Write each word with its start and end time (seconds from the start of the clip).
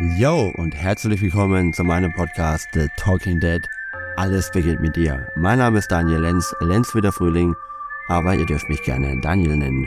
Yo 0.00 0.52
und 0.56 0.74
herzlich 0.74 1.22
willkommen 1.22 1.72
zu 1.72 1.84
meinem 1.84 2.12
Podcast 2.12 2.66
The 2.72 2.88
Talking 2.96 3.38
Dead. 3.38 3.64
Alles 4.16 4.50
beginnt 4.50 4.80
mit 4.80 4.96
dir. 4.96 5.28
Mein 5.36 5.58
Name 5.58 5.78
ist 5.78 5.88
Daniel 5.88 6.18
Lenz, 6.18 6.52
Lenz 6.58 6.96
wie 6.96 7.00
der 7.00 7.12
Frühling, 7.12 7.54
aber 8.08 8.34
ihr 8.34 8.44
dürft 8.44 8.68
mich 8.68 8.82
gerne 8.82 9.20
Daniel 9.20 9.56
nennen. 9.56 9.86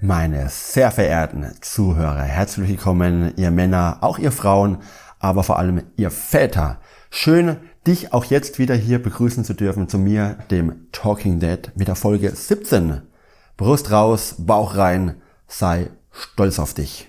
Meine 0.00 0.48
sehr 0.48 0.90
verehrten 0.90 1.46
Zuhörer, 1.60 2.22
herzlich 2.22 2.68
willkommen, 2.68 3.32
ihr 3.36 3.52
Männer, 3.52 3.98
auch 4.00 4.18
ihr 4.18 4.32
Frauen, 4.32 4.78
aber 5.20 5.44
vor 5.44 5.60
allem 5.60 5.84
ihr 5.94 6.10
Väter. 6.10 6.80
Schön, 7.08 7.58
dich 7.86 8.12
auch 8.12 8.24
jetzt 8.24 8.58
wieder 8.58 8.74
hier 8.74 9.00
begrüßen 9.00 9.44
zu 9.44 9.54
dürfen 9.54 9.88
zu 9.88 9.96
mir, 9.96 10.38
dem 10.50 10.90
Talking 10.90 11.38
Dead, 11.38 11.70
mit 11.76 11.86
der 11.86 11.94
Folge 11.94 12.30
17. 12.30 13.02
Brust 13.56 13.92
raus, 13.92 14.34
Bauch 14.38 14.76
rein, 14.76 15.22
sei 15.46 15.90
stolz 16.14 16.58
auf 16.58 16.74
dich. 16.74 17.08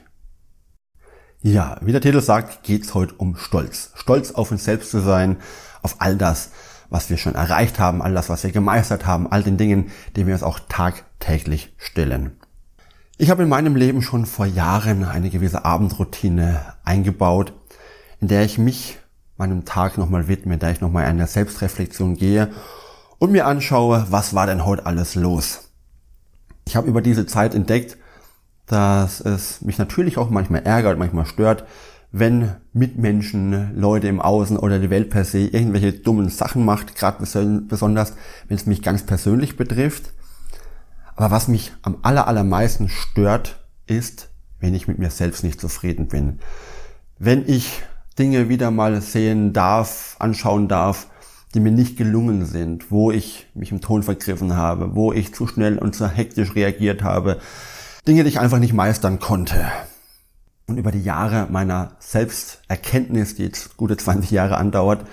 Ja, 1.42 1.78
wie 1.82 1.92
der 1.92 2.02
Titel 2.02 2.22
sagt, 2.22 2.64
geht's 2.64 2.94
heute 2.96 3.14
um 3.16 3.38
Stolz. 3.38 3.92
Stolz 3.96 4.32
auf 4.32 4.52
uns 4.52 4.64
selbst 4.64 4.90
zu 4.90 5.00
sein, 5.00 5.38
auf 5.84 5.98
all 6.00 6.18
das, 6.18 6.50
was 6.90 7.10
wir 7.10 7.18
schon 7.18 7.36
erreicht 7.36 7.78
haben, 7.78 8.02
all 8.02 8.14
das, 8.14 8.30
was 8.30 8.44
wir 8.44 8.52
gemeistert 8.52 9.06
haben, 9.06 9.32
all 9.32 9.44
den 9.44 9.58
Dingen, 9.58 9.92
die 10.16 10.26
wir 10.26 10.34
uns 10.34 10.44
auch 10.44 10.60
tagtäglich 10.68 11.74
stellen. 11.78 12.32
Ich 13.18 13.30
habe 13.30 13.44
in 13.44 13.50
meinem 13.50 13.76
Leben 13.76 14.02
schon 14.02 14.26
vor 14.26 14.46
Jahren 14.46 15.06
eine 15.06 15.30
gewisse 15.30 15.64
Abendroutine 15.64 16.74
eingebaut, 16.84 17.54
in 18.20 18.28
der 18.28 18.44
ich 18.44 18.58
mich 18.58 18.98
meinem 19.38 19.66
Tag 19.66 19.98
nochmal 19.98 20.28
widme, 20.28 20.56
in 20.56 20.60
der 20.60 20.72
ich 20.72 20.82
nochmal 20.82 21.06
eine 21.06 21.28
Selbstreflexion 21.28 22.16
gehe 22.16 22.52
und 23.20 23.32
mir 23.32 23.46
anschaue, 23.46 24.08
was 24.10 24.34
war 24.34 24.48
denn 24.48 24.66
heute 24.66 24.86
alles 24.86 25.16
los. 25.16 25.70
Ich 26.68 26.76
habe 26.76 26.88
über 26.88 27.02
diese 27.02 27.26
Zeit 27.26 27.54
entdeckt, 27.54 27.98
dass 28.68 29.22
es 29.22 29.62
mich 29.62 29.78
natürlich 29.78 30.18
auch 30.18 30.30
manchmal 30.30 30.64
ärgert, 30.64 30.98
manchmal 30.98 31.26
stört, 31.26 31.66
wenn 32.12 32.56
Mitmenschen, 32.72 33.76
Leute 33.76 34.08
im 34.08 34.22
Außen 34.22 34.58
oder 34.58 34.80
die 34.80 34.90
Welt 34.90 35.10
per 35.10 35.26
se 35.26 35.40
irgendwelche 35.40 35.92
dummen 35.92 36.30
Sachen 36.30 36.64
macht, 36.64 36.96
gerade 36.96 37.18
besonders, 37.20 38.14
wenn 38.48 38.56
es 38.56 38.66
mich 38.66 38.82
ganz 38.82 39.04
persönlich 39.04 39.58
betrifft. 39.58 40.14
Aber 41.16 41.32
was 41.32 41.48
mich 41.48 41.74
am 41.82 41.98
aller, 42.02 42.28
allermeisten 42.28 42.90
stört, 42.90 43.66
ist, 43.86 44.30
wenn 44.60 44.74
ich 44.74 44.88
mit 44.88 44.98
mir 44.98 45.10
selbst 45.10 45.44
nicht 45.44 45.60
zufrieden 45.60 46.08
bin. 46.08 46.40
Wenn 47.20 47.48
ich 47.48 47.84
Dinge 48.18 48.50
wieder 48.50 48.72
mal 48.72 49.02
sehen 49.02 49.52
darf, 49.52 50.16
anschauen 50.20 50.68
darf, 50.68 51.08
die 51.54 51.60
mir 51.60 51.72
nicht 51.72 51.98
gelungen 51.98 52.46
sind, 52.46 52.92
wo 52.92 53.12
ich 53.12 53.48
mich 53.54 53.72
im 53.72 53.82
Ton 53.82 54.04
vergriffen 54.04 54.56
habe, 54.56 54.96
wo 54.96 55.14
ich 55.14 55.34
zu 55.34 55.48
schnell 55.48 55.78
und 55.78 55.96
zu 55.96 56.08
hektisch 56.08 56.56
reagiert 56.56 57.04
habe, 57.04 57.40
Dinge, 58.08 58.24
die 58.24 58.30
ich 58.30 58.40
einfach 58.40 58.60
nicht 58.60 58.74
meistern 58.74 59.20
konnte. 59.20 59.66
Und 60.68 60.78
über 60.78 60.92
die 60.92 61.02
Jahre 61.02 61.48
meiner 61.50 61.96
Selbsterkenntnis, 62.00 63.36
die 63.36 63.44
jetzt 63.44 63.78
gute 63.78 63.98
20 63.98 64.32
Jahre 64.32 64.58
andauert, 64.58 65.08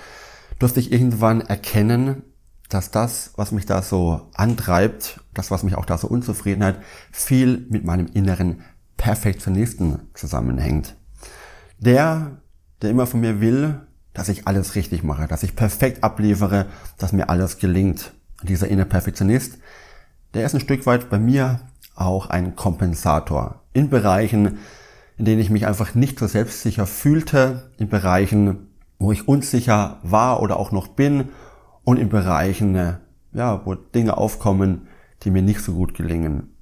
durfte 0.59 0.81
ich 0.81 0.93
irgendwann 0.93 1.41
erkennen, 1.41 2.23
dass 2.69 2.91
das, 2.91 3.33
was 3.37 3.53
mich 3.53 3.67
da 3.67 3.83
so 3.83 4.29
antreibt, 4.35 5.21
das, 5.35 5.51
was 5.51 5.63
mich 5.63 5.75
auch 5.75 5.85
da 5.85 5.99
so 5.99 6.07
unzufrieden 6.07 6.65
hat, 6.65 6.81
viel 7.11 7.67
mit 7.69 7.85
meinem 7.85 8.07
inneren 8.13 8.63
Perfektionisten 8.97 10.09
zusammenhängt. 10.15 10.97
Der, 11.79 12.39
der 12.81 12.91
immer 12.91 13.07
von 13.07 13.21
mir 13.21 13.41
will, 13.41 13.81
dass 14.15 14.29
ich 14.29 14.47
alles 14.47 14.75
richtig 14.75 15.03
mache, 15.03 15.27
dass 15.27 15.43
ich 15.43 15.57
perfekt 15.57 16.05
abliefere, 16.05 16.67
dass 16.99 17.13
mir 17.13 17.29
alles 17.29 17.59
gelingt. 17.59 18.13
Dieser 18.43 18.69
innere 18.69 18.87
Perfektionist, 18.87 19.59
der 20.35 20.45
ist 20.45 20.55
ein 20.55 20.61
Stück 20.61 20.87
weit 20.87 21.11
bei 21.11 21.19
mir 21.19 21.61
auch 21.95 22.31
ein 22.31 22.57
Kompensator. 22.57 23.63
In 23.73 23.91
Bereichen, 23.91 24.59
in 25.17 25.25
denen 25.25 25.41
ich 25.41 25.51
mich 25.51 25.67
einfach 25.67 25.95
nicht 25.95 26.19
so 26.19 26.27
selbstsicher 26.27 26.87
fühlte, 26.87 27.71
in 27.79 27.89
Bereichen, 27.89 28.69
wo 28.99 29.13
ich 29.13 29.29
unsicher 29.29 29.99
war 30.03 30.43
oder 30.43 30.59
auch 30.59 30.73
noch 30.73 30.89
bin 30.89 31.31
und 31.85 31.99
in 31.99 32.09
Bereichen, 32.09 32.99
ja, 33.33 33.61
wo 33.65 33.75
Dinge 33.75 34.17
aufkommen, 34.17 34.89
die 35.23 35.31
mir 35.31 35.43
nicht 35.43 35.61
so 35.61 35.75
gut 35.75 35.95
gelingen. 35.95 36.55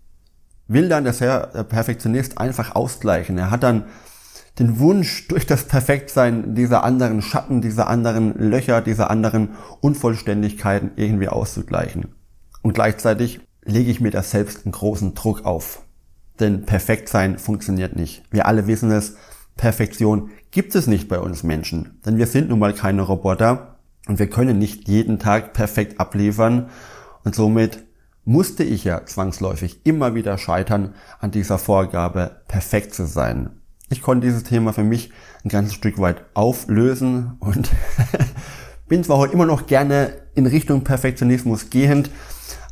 Will 0.69 0.88
dann 0.88 1.05
der, 1.05 1.12
der 1.12 1.65
Perfektionist 1.65 2.38
einfach 2.38 2.75
ausgleichen. 2.75 3.37
Er 3.38 3.50
hat 3.50 3.62
dann 3.62 3.84
den 4.59 4.78
Wunsch, 4.78 5.26
durch 5.28 5.47
das 5.47 5.65
Perfektsein 5.65 6.55
dieser 6.55 6.84
anderen 6.84 7.22
Schatten, 7.22 7.60
dieser 7.60 7.88
anderen 7.88 8.34
Löcher, 8.38 8.81
dieser 8.81 9.10
anderen 9.10 9.50
Unvollständigkeiten 9.81 10.93
irgendwie 10.97 11.28
auszugleichen. 11.28 12.15
Und 12.62 12.75
gleichzeitig 12.75 13.41
lege 13.65 13.91
ich 13.91 14.00
mir 14.00 14.10
da 14.10 14.22
selbst 14.22 14.65
einen 14.65 14.72
großen 14.72 15.15
Druck 15.15 15.44
auf. 15.44 15.82
Denn 16.38 16.65
perfekt 16.65 17.09
sein 17.09 17.38
funktioniert 17.38 17.97
nicht. 17.97 18.22
Wir 18.31 18.47
alle 18.47 18.66
wissen 18.66 18.91
es, 18.91 19.16
Perfektion 19.56 20.31
gibt 20.50 20.75
es 20.75 20.87
nicht 20.87 21.09
bei 21.09 21.19
uns 21.19 21.43
Menschen. 21.43 22.00
Denn 22.06 22.16
wir 22.16 22.26
sind 22.26 22.49
nun 22.49 22.59
mal 22.59 22.72
keine 22.72 23.03
Roboter 23.03 23.76
und 24.09 24.19
wir 24.19 24.28
können 24.28 24.59
nicht 24.59 24.88
jeden 24.88 25.19
Tag 25.19 25.53
perfekt 25.53 26.00
abliefern. 26.00 26.70
Und 27.25 27.34
somit 27.34 27.84
musste 28.25 28.65
ich 28.65 28.84
ja 28.84 29.04
zwangsläufig 29.04 29.81
immer 29.84 30.15
wieder 30.15 30.38
scheitern 30.38 30.94
an 31.20 31.31
dieser 31.31 31.59
Vorgabe, 31.59 32.43
perfekt 32.49 32.94
zu 32.94 33.06
sein. 33.06 33.50
Ich 33.91 34.03
konnte 34.03 34.26
dieses 34.26 34.44
Thema 34.44 34.72
für 34.72 34.84
mich 34.84 35.10
ein 35.44 35.49
ganzes 35.49 35.75
Stück 35.75 35.99
weit 35.99 36.25
auflösen 36.34 37.37
und 37.41 37.70
bin 38.88 39.03
zwar 39.04 39.19
heute 39.19 39.32
immer 39.32 39.47
noch 39.47 39.66
gerne 39.66 40.12
in 40.34 40.47
Richtung 40.47 40.84
Perfektionismus 40.84 41.70
gehend, 41.70 42.10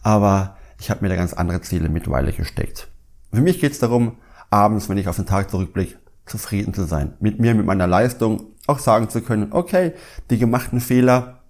aber 0.03 0.58
ich 0.81 0.91
habe 0.91 1.03
mir 1.03 1.09
da 1.09 1.17
ganz 1.17 1.33
andere 1.33 1.61
Ziele 1.61 1.89
mittlerweile 1.89 2.33
gesteckt. 2.33 2.89
Für 3.33 3.41
mich 3.41 3.61
geht 3.61 3.73
es 3.73 3.79
darum, 3.79 4.17
abends, 4.51 4.89
wenn 4.89 4.99
ich 4.99 5.09
auf 5.09 5.17
den 5.17 5.27
Tag 5.27 5.51
zurückblicke, 5.51 5.97
zufrieden 6.27 6.73
zu 6.75 6.85
sein. 6.85 7.15
Mit 7.21 7.41
mir, 7.41 7.55
mit 7.55 7.67
meiner 7.67 7.87
Leistung, 7.87 8.47
auch 8.67 8.79
sagen 8.79 9.09
zu 9.09 9.23
können, 9.23 9.49
okay, 9.53 9.93
die 10.31 10.39
gemachten 10.39 10.81
Fehler, 10.81 11.41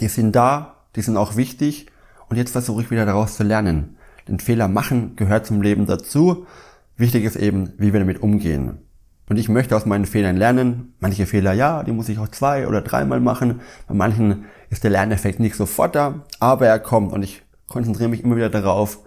die 0.00 0.08
sind 0.08 0.34
da, 0.34 0.76
die 0.96 1.02
sind 1.02 1.16
auch 1.16 1.36
wichtig 1.36 1.86
und 2.28 2.36
jetzt 2.36 2.52
versuche 2.52 2.82
ich 2.82 2.90
wieder 2.90 3.06
daraus 3.06 3.36
zu 3.36 3.42
lernen. 3.42 3.96
Denn 4.26 4.40
Fehler 4.40 4.68
machen 4.68 5.16
gehört 5.16 5.46
zum 5.46 5.62
Leben 5.62 5.86
dazu. 5.86 6.46
Wichtig 6.96 7.24
ist 7.24 7.36
eben, 7.36 7.72
wie 7.78 7.92
wir 7.92 8.00
damit 8.00 8.22
umgehen. 8.22 8.78
Und 9.28 9.36
ich 9.36 9.48
möchte 9.48 9.76
aus 9.76 9.86
meinen 9.86 10.06
Fehlern 10.06 10.36
lernen. 10.36 10.94
Manche 11.00 11.26
Fehler, 11.26 11.52
ja, 11.52 11.82
die 11.82 11.92
muss 11.92 12.08
ich 12.08 12.18
auch 12.18 12.28
zwei 12.28 12.66
oder 12.66 12.80
dreimal 12.80 13.20
machen. 13.20 13.60
Bei 13.86 13.94
manchen 13.94 14.44
ist 14.70 14.84
der 14.84 14.90
Lerneffekt 14.90 15.40
nicht 15.40 15.54
sofort 15.54 15.94
da, 15.94 16.24
aber 16.40 16.66
er 16.66 16.78
kommt 16.78 17.12
und 17.12 17.22
ich 17.22 17.42
konzentriere 17.68 18.08
mich 18.08 18.24
immer 18.24 18.36
wieder 18.36 18.50
darauf, 18.50 18.98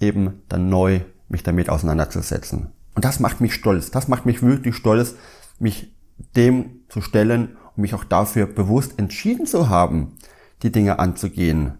eben 0.00 0.42
dann 0.48 0.68
neu 0.68 1.00
mich 1.28 1.42
damit 1.42 1.68
auseinanderzusetzen. 1.68 2.72
Und 2.94 3.04
das 3.04 3.20
macht 3.20 3.40
mich 3.40 3.54
stolz. 3.54 3.90
Das 3.90 4.08
macht 4.08 4.26
mich 4.26 4.42
wirklich 4.42 4.74
stolz, 4.74 5.14
mich 5.58 5.94
dem 6.34 6.80
zu 6.88 7.00
stellen 7.00 7.56
und 7.76 7.82
mich 7.82 7.94
auch 7.94 8.04
dafür 8.04 8.46
bewusst 8.46 8.98
entschieden 8.98 9.46
zu 9.46 9.68
haben, 9.68 10.16
die 10.62 10.72
Dinge 10.72 10.98
anzugehen, 10.98 11.78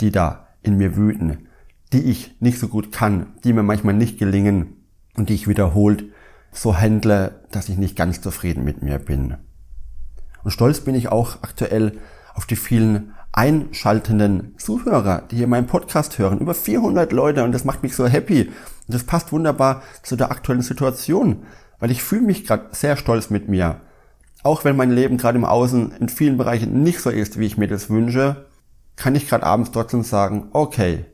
die 0.00 0.10
da 0.10 0.48
in 0.62 0.76
mir 0.76 0.96
wüten, 0.96 1.48
die 1.92 2.02
ich 2.02 2.36
nicht 2.40 2.58
so 2.58 2.68
gut 2.68 2.92
kann, 2.92 3.34
die 3.44 3.52
mir 3.52 3.62
manchmal 3.62 3.94
nicht 3.94 4.18
gelingen 4.18 4.76
und 5.16 5.30
die 5.30 5.34
ich 5.34 5.48
wiederholt 5.48 6.04
so 6.52 6.76
handle, 6.76 7.42
dass 7.50 7.68
ich 7.68 7.78
nicht 7.78 7.96
ganz 7.96 8.20
zufrieden 8.20 8.64
mit 8.64 8.82
mir 8.82 8.98
bin. 8.98 9.36
Und 10.44 10.50
stolz 10.50 10.80
bin 10.80 10.94
ich 10.94 11.08
auch 11.08 11.42
aktuell 11.42 11.98
auf 12.34 12.46
die 12.46 12.56
vielen 12.56 13.14
einschaltenden 13.32 14.54
Zuhörer, 14.58 15.22
die 15.30 15.36
hier 15.36 15.46
meinen 15.46 15.66
Podcast 15.66 16.18
hören. 16.18 16.38
Über 16.38 16.54
400 16.54 17.12
Leute 17.12 17.44
und 17.44 17.52
das 17.52 17.64
macht 17.64 17.82
mich 17.82 17.94
so 17.94 18.06
happy. 18.06 18.46
Und 18.46 18.94
das 18.94 19.04
passt 19.04 19.32
wunderbar 19.32 19.82
zu 20.02 20.16
der 20.16 20.30
aktuellen 20.30 20.62
Situation, 20.62 21.44
weil 21.78 21.90
ich 21.90 22.02
fühle 22.02 22.22
mich 22.22 22.46
gerade 22.46 22.68
sehr 22.72 22.96
stolz 22.96 23.30
mit 23.30 23.48
mir. 23.48 23.80
Auch 24.42 24.64
wenn 24.64 24.76
mein 24.76 24.90
Leben 24.90 25.18
gerade 25.18 25.38
im 25.38 25.44
Außen 25.44 25.92
in 25.92 26.08
vielen 26.08 26.38
Bereichen 26.38 26.82
nicht 26.82 27.00
so 27.00 27.10
ist, 27.10 27.38
wie 27.38 27.46
ich 27.46 27.58
mir 27.58 27.68
das 27.68 27.90
wünsche, 27.90 28.46
kann 28.96 29.14
ich 29.14 29.28
gerade 29.28 29.44
abends 29.44 29.70
trotzdem 29.72 30.02
sagen, 30.02 30.48
okay, 30.52 31.04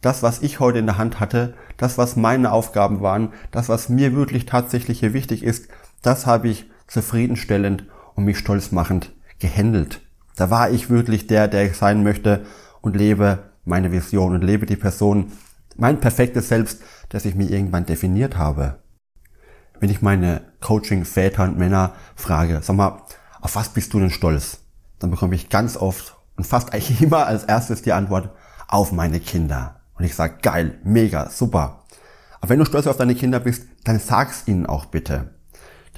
das, 0.00 0.22
was 0.22 0.42
ich 0.42 0.60
heute 0.60 0.78
in 0.78 0.86
der 0.86 0.98
Hand 0.98 1.20
hatte, 1.20 1.54
das, 1.76 1.96
was 1.96 2.16
meine 2.16 2.52
Aufgaben 2.52 3.00
waren, 3.00 3.32
das, 3.50 3.68
was 3.68 3.88
mir 3.88 4.14
wirklich 4.14 4.46
tatsächlich 4.46 5.00
hier 5.00 5.12
wichtig 5.12 5.42
ist, 5.42 5.68
das 6.02 6.26
habe 6.26 6.48
ich 6.48 6.68
zufriedenstellend 6.86 7.86
und 8.14 8.24
mich 8.24 8.38
stolz 8.38 8.72
machend 8.72 9.12
gehandelt. 9.38 10.00
Da 10.36 10.50
war 10.50 10.70
ich 10.70 10.90
wirklich 10.90 11.26
der, 11.26 11.48
der 11.48 11.66
ich 11.66 11.76
sein 11.76 12.02
möchte 12.02 12.44
und 12.80 12.96
lebe 12.96 13.50
meine 13.64 13.92
Vision 13.92 14.34
und 14.34 14.42
lebe 14.42 14.66
die 14.66 14.76
Person, 14.76 15.32
mein 15.76 16.00
perfektes 16.00 16.48
Selbst, 16.48 16.82
das 17.08 17.24
ich 17.24 17.34
mir 17.34 17.50
irgendwann 17.50 17.86
definiert 17.86 18.36
habe. 18.36 18.78
Wenn 19.80 19.90
ich 19.90 20.02
meine 20.02 20.42
Coaching-Väter 20.60 21.44
und 21.44 21.58
Männer 21.58 21.92
frage, 22.14 22.60
sag 22.62 22.76
mal, 22.76 23.02
auf 23.40 23.56
was 23.56 23.70
bist 23.70 23.92
du 23.92 23.98
denn 23.98 24.10
stolz? 24.10 24.58
Dann 24.98 25.10
bekomme 25.10 25.34
ich 25.34 25.48
ganz 25.48 25.76
oft 25.76 26.16
und 26.36 26.46
fast 26.46 26.72
eigentlich 26.72 27.02
immer 27.02 27.26
als 27.26 27.44
erstes 27.44 27.82
die 27.82 27.92
Antwort, 27.92 28.30
auf 28.68 28.92
meine 28.92 29.20
Kinder. 29.20 29.80
Und 29.94 30.04
ich 30.04 30.14
sage, 30.14 30.38
geil, 30.40 30.78
mega, 30.84 31.28
super. 31.28 31.84
Aber 32.40 32.48
wenn 32.48 32.58
du 32.58 32.64
stolz 32.64 32.86
auf 32.86 32.96
deine 32.96 33.14
Kinder 33.14 33.40
bist, 33.40 33.64
dann 33.84 33.98
sag's 33.98 34.44
ihnen 34.46 34.66
auch 34.66 34.86
bitte. 34.86 35.34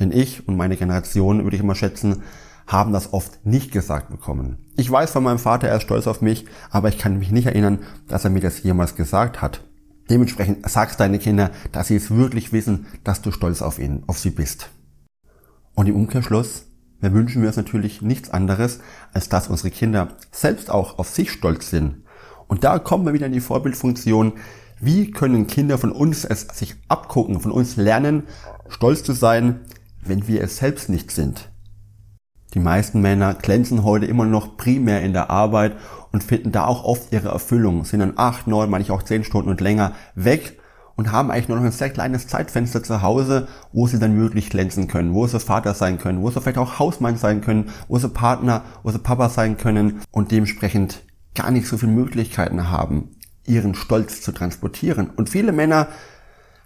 Denn 0.00 0.10
ich 0.10 0.48
und 0.48 0.56
meine 0.56 0.76
Generation, 0.76 1.44
würde 1.44 1.56
ich 1.56 1.62
immer 1.62 1.74
schätzen, 1.74 2.22
haben 2.66 2.92
das 2.92 3.12
oft 3.12 3.44
nicht 3.44 3.72
gesagt 3.72 4.10
bekommen. 4.10 4.58
Ich 4.76 4.90
weiß 4.90 5.10
von 5.10 5.24
meinem 5.24 5.38
Vater, 5.38 5.68
er 5.68 5.76
ist 5.76 5.82
stolz 5.82 6.06
auf 6.06 6.22
mich, 6.22 6.46
aber 6.70 6.88
ich 6.88 6.98
kann 6.98 7.18
mich 7.18 7.30
nicht 7.30 7.46
erinnern, 7.46 7.80
dass 8.08 8.24
er 8.24 8.30
mir 8.30 8.40
das 8.40 8.62
jemals 8.62 8.96
gesagt 8.96 9.42
hat. 9.42 9.62
Dementsprechend 10.10 10.68
sagst 10.68 11.00
deine 11.00 11.18
Kinder, 11.18 11.50
dass 11.72 11.88
sie 11.88 11.96
es 11.96 12.10
wirklich 12.10 12.52
wissen, 12.52 12.86
dass 13.04 13.22
du 13.22 13.30
stolz 13.30 13.62
auf 13.62 13.78
ihn, 13.78 14.02
auf 14.06 14.18
sie 14.18 14.30
bist. 14.30 14.68
Und 15.74 15.88
im 15.88 15.96
Umkehrschluss, 15.96 16.66
wir 17.00 17.12
wünschen 17.12 17.42
wir 17.42 17.48
uns 17.48 17.56
natürlich 17.56 18.02
nichts 18.02 18.30
anderes, 18.30 18.80
als 19.12 19.28
dass 19.28 19.48
unsere 19.48 19.70
Kinder 19.70 20.08
selbst 20.30 20.70
auch 20.70 20.98
auf 20.98 21.08
sich 21.08 21.30
stolz 21.30 21.70
sind. 21.70 22.02
Und 22.46 22.64
da 22.64 22.78
kommen 22.78 23.06
wir 23.06 23.14
wieder 23.14 23.26
in 23.26 23.32
die 23.32 23.40
Vorbildfunktion. 23.40 24.34
Wie 24.80 25.10
können 25.10 25.46
Kinder 25.46 25.78
von 25.78 25.92
uns 25.92 26.24
es 26.24 26.42
sich 26.52 26.76
abgucken, 26.88 27.40
von 27.40 27.52
uns 27.52 27.76
lernen, 27.76 28.24
stolz 28.68 29.02
zu 29.02 29.12
sein, 29.12 29.60
wenn 30.02 30.28
wir 30.28 30.42
es 30.42 30.58
selbst 30.58 30.88
nicht 30.88 31.10
sind? 31.10 31.48
Die 32.54 32.60
meisten 32.60 33.00
Männer 33.00 33.34
glänzen 33.34 33.82
heute 33.82 34.06
immer 34.06 34.24
noch 34.24 34.56
primär 34.56 35.02
in 35.02 35.12
der 35.12 35.28
Arbeit 35.28 35.76
und 36.12 36.22
finden 36.22 36.52
da 36.52 36.64
auch 36.66 36.84
oft 36.84 37.12
ihre 37.12 37.28
Erfüllung, 37.28 37.84
sind 37.84 37.98
dann 37.98 38.14
acht, 38.16 38.46
neun, 38.46 38.70
manchmal 38.70 38.98
auch 38.98 39.02
zehn 39.02 39.24
Stunden 39.24 39.50
und 39.50 39.60
länger 39.60 39.92
weg 40.14 40.60
und 40.94 41.10
haben 41.10 41.32
eigentlich 41.32 41.48
nur 41.48 41.58
noch 41.58 41.64
ein 41.64 41.72
sehr 41.72 41.90
kleines 41.90 42.28
Zeitfenster 42.28 42.84
zu 42.84 43.02
Hause, 43.02 43.48
wo 43.72 43.88
sie 43.88 43.98
dann 43.98 44.16
wirklich 44.16 44.50
glänzen 44.50 44.86
können, 44.86 45.14
wo 45.14 45.26
sie 45.26 45.40
Vater 45.40 45.74
sein 45.74 45.98
können, 45.98 46.22
wo 46.22 46.30
sie 46.30 46.40
vielleicht 46.40 46.58
auch 46.58 46.78
Hausmann 46.78 47.16
sein 47.16 47.40
können, 47.40 47.70
wo 47.88 47.98
sie 47.98 48.08
Partner, 48.08 48.62
wo 48.84 48.92
sie 48.92 49.00
Papa 49.00 49.28
sein 49.28 49.56
können 49.56 50.00
und 50.12 50.30
dementsprechend 50.30 51.02
gar 51.34 51.50
nicht 51.50 51.66
so 51.66 51.76
viele 51.76 51.90
Möglichkeiten 51.90 52.70
haben, 52.70 53.10
ihren 53.44 53.74
Stolz 53.74 54.22
zu 54.22 54.30
transportieren. 54.30 55.10
Und 55.10 55.28
viele 55.28 55.50
Männer 55.50 55.88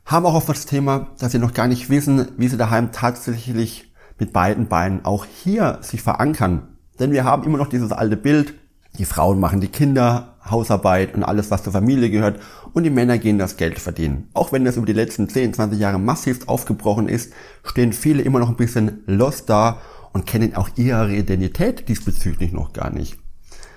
haben 0.05 0.26
auch 0.26 0.35
oft 0.35 0.50
das 0.50 0.67
Thema, 0.67 1.08
dass 1.19 1.32
sie 1.32 1.38
noch 1.38 1.55
gar 1.55 1.69
nicht 1.69 1.88
wissen, 1.88 2.29
wie 2.37 2.49
sie 2.49 2.58
daheim 2.58 2.93
tatsächlich 2.93 3.88
mit 4.19 4.32
beiden 4.32 4.69
Beinen 4.69 5.05
auch 5.05 5.25
hier 5.25 5.79
sich 5.81 6.03
verankern. 6.03 6.69
Denn 6.99 7.12
wir 7.12 7.25
haben 7.25 7.44
immer 7.44 7.59
noch 7.59 7.69
dieses 7.69 7.93
alte 7.93 8.17
Bild, 8.17 8.55
die 8.99 9.05
Frauen 9.05 9.38
machen 9.38 9.61
die 9.61 9.69
Kinder, 9.69 10.35
Hausarbeit 10.50 11.15
und 11.15 11.23
alles, 11.23 11.50
was 11.50 11.62
zur 11.62 11.73
Familie 11.73 12.11
gehört. 12.11 12.41
Und 12.73 12.82
die 12.82 12.91
Männer 12.91 13.19
gehen 13.19 13.38
das 13.38 13.56
Geld 13.56 13.79
verdienen. 13.79 14.29
Auch 14.35 14.50
wenn 14.50 14.65
das 14.65 14.76
über 14.76 14.87
die 14.87 14.93
letzten 14.93 15.29
10, 15.29 15.55
20 15.55 15.79
Jahre 15.79 15.99
massiv 15.99 16.49
aufgebrochen 16.49 17.09
ist, 17.09 17.32
stehen 17.65 17.93
viele 17.93 18.23
immer 18.23 18.41
noch 18.41 18.49
ein 18.49 18.56
bisschen 18.56 19.03
lost 19.06 19.49
da 19.49 19.79
und 20.12 20.26
kennen 20.26 20.56
auch 20.56 20.71
ihre 20.76 21.14
Identität 21.14 21.88
diesbezüglich 21.88 22.53
noch 22.53 22.73
gar 22.73 22.91
nicht. 22.91 23.19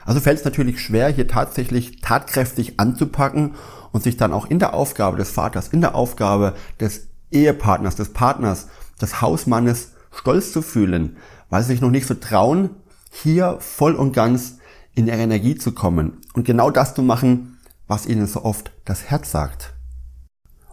Also 0.06 0.20
fällt 0.20 0.40
es 0.40 0.46
natürlich 0.46 0.80
schwer, 0.80 1.10
hier 1.10 1.28
tatsächlich 1.28 2.02
tatkräftig 2.02 2.80
anzupacken 2.80 3.54
und 3.92 4.04
sich 4.04 4.18
dann 4.18 4.34
auch 4.34 4.50
in 4.50 4.58
der 4.58 4.74
Aufgabe 4.74 5.18
des 5.18 5.30
Vaters, 5.30 5.68
in 5.68 5.82
der 5.82 5.94
Aufgabe 5.94 6.56
des 6.80 7.10
Ehepartners, 7.30 7.96
des 7.96 8.14
Partners, 8.14 8.68
des 9.00 9.22
Hausmannes 9.22 9.91
stolz 10.12 10.52
zu 10.52 10.62
fühlen, 10.62 11.18
weil 11.50 11.62
sie 11.64 11.70
sich 11.70 11.82
noch 11.82 11.92
nicht 11.92 12.08
so 12.08 12.14
trauen, 12.14 12.72
hier 13.12 13.58
voll 13.60 13.96
und 13.96 14.14
ganz 14.14 14.58
in 14.94 15.08
ihre 15.08 15.18
Energie 15.18 15.56
zu 15.56 15.72
kommen 15.72 16.20
und 16.34 16.46
genau 16.46 16.70
das 16.70 16.94
zu 16.94 17.02
machen, 17.02 17.58
was 17.88 18.06
ihnen 18.06 18.28
so 18.28 18.44
oft 18.44 18.72
das 18.86 19.10
Herz 19.10 19.32
sagt. 19.32 19.74